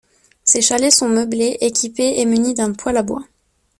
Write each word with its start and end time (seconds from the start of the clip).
Ces 0.43 0.61
chalets 0.63 0.89
sont 0.89 1.07
meublés, 1.07 1.59
équipés 1.63 2.19
et 2.21 2.25
munis 2.25 2.55
d'un 2.55 2.73
poêle 2.73 2.97
à 2.97 3.03
bois. 3.03 3.23